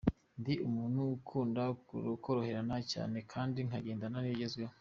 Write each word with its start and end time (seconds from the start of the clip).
Ndi 0.39 0.53
umuntu 0.67 0.99
ukunda 1.17 1.63
koroherana 2.23 2.77
cyane 2.91 3.17
kandi 3.31 3.57
nkagendana 3.67 4.17
n’ibigezweho. 4.21 4.73